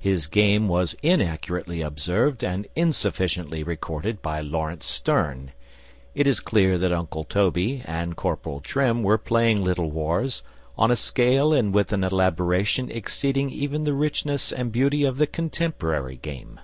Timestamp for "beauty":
14.72-15.04